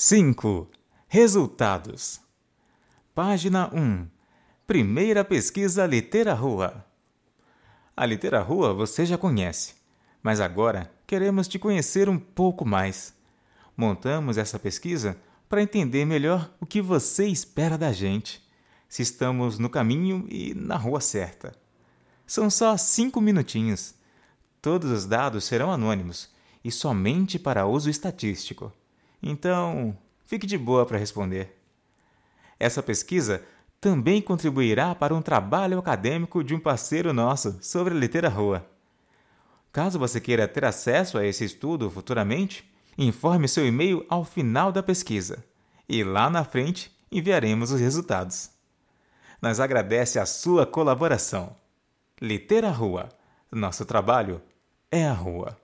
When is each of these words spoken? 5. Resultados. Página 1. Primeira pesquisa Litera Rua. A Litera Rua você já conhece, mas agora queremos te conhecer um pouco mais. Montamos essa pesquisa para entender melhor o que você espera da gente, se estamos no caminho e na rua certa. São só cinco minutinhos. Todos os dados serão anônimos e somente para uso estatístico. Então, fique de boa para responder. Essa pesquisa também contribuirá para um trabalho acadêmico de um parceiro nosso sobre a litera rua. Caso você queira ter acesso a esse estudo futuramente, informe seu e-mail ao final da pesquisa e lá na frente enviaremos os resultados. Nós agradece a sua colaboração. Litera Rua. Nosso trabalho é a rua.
5. 0.00 0.70
Resultados. 1.08 2.20
Página 3.12 3.68
1. 3.74 4.06
Primeira 4.64 5.24
pesquisa 5.24 5.84
Litera 5.86 6.34
Rua. 6.34 6.86
A 7.96 8.06
Litera 8.06 8.40
Rua 8.40 8.72
você 8.72 9.04
já 9.04 9.18
conhece, 9.18 9.74
mas 10.22 10.40
agora 10.40 10.88
queremos 11.04 11.48
te 11.48 11.58
conhecer 11.58 12.08
um 12.08 12.16
pouco 12.16 12.64
mais. 12.64 13.12
Montamos 13.76 14.38
essa 14.38 14.56
pesquisa 14.56 15.16
para 15.48 15.62
entender 15.62 16.04
melhor 16.04 16.48
o 16.60 16.64
que 16.64 16.80
você 16.80 17.26
espera 17.26 17.76
da 17.76 17.90
gente, 17.90 18.40
se 18.88 19.02
estamos 19.02 19.58
no 19.58 19.68
caminho 19.68 20.28
e 20.30 20.54
na 20.54 20.76
rua 20.76 21.00
certa. 21.00 21.52
São 22.24 22.48
só 22.48 22.76
cinco 22.76 23.20
minutinhos. 23.20 23.96
Todos 24.62 24.92
os 24.92 25.06
dados 25.06 25.42
serão 25.42 25.72
anônimos 25.72 26.30
e 26.62 26.70
somente 26.70 27.36
para 27.36 27.66
uso 27.66 27.90
estatístico. 27.90 28.72
Então, 29.22 29.96
fique 30.24 30.46
de 30.46 30.56
boa 30.56 30.86
para 30.86 30.98
responder. 30.98 31.56
Essa 32.58 32.82
pesquisa 32.82 33.42
também 33.80 34.20
contribuirá 34.20 34.94
para 34.94 35.14
um 35.14 35.22
trabalho 35.22 35.78
acadêmico 35.78 36.42
de 36.42 36.54
um 36.54 36.60
parceiro 36.60 37.12
nosso 37.12 37.58
sobre 37.60 37.94
a 37.94 37.96
litera 37.96 38.28
rua. 38.28 38.66
Caso 39.72 39.98
você 39.98 40.20
queira 40.20 40.48
ter 40.48 40.64
acesso 40.64 41.18
a 41.18 41.24
esse 41.24 41.44
estudo 41.44 41.90
futuramente, 41.90 42.68
informe 42.96 43.46
seu 43.46 43.66
e-mail 43.66 44.04
ao 44.08 44.24
final 44.24 44.72
da 44.72 44.82
pesquisa 44.82 45.44
e 45.88 46.02
lá 46.02 46.28
na 46.28 46.44
frente 46.44 46.92
enviaremos 47.10 47.70
os 47.70 47.80
resultados. 47.80 48.50
Nós 49.40 49.60
agradece 49.60 50.18
a 50.18 50.26
sua 50.26 50.66
colaboração. 50.66 51.54
Litera 52.20 52.70
Rua. 52.70 53.08
Nosso 53.50 53.86
trabalho 53.86 54.42
é 54.90 55.06
a 55.06 55.12
rua. 55.12 55.56